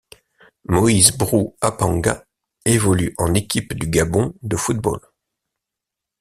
Moïse 0.67 1.15
Brou 1.15 1.55
Apanga 1.61 2.25
évolue 2.65 3.13
en 3.19 3.35
équipe 3.35 3.75
du 3.75 3.85
Gabon 3.87 4.33
de 4.41 4.57
football. 4.57 4.99